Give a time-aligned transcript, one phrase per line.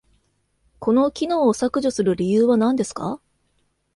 [0.79, 3.21] この機能を削除する理由は何ですか？